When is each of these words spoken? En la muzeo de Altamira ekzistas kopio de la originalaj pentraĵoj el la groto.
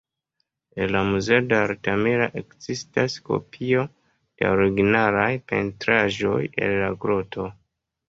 En 0.77 0.87
la 0.95 1.03
muzeo 1.09 1.43
de 1.51 1.57
Altamira 1.65 2.29
ekzistas 2.41 3.19
kopio 3.29 3.85
de 4.01 4.49
la 4.51 4.57
originalaj 4.59 5.31
pentraĵoj 5.55 6.43
el 6.53 6.79
la 6.85 6.93
groto. 7.07 7.51